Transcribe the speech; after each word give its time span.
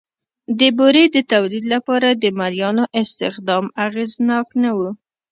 د 0.59 0.61
بورې 0.77 1.03
د 1.15 1.17
تولید 1.31 1.63
لپاره 1.73 2.09
د 2.23 2.25
مریانو 2.39 2.83
استخدام 3.01 3.65
اغېزناک 3.85 4.47
نه 4.63 4.71
و 4.77 4.79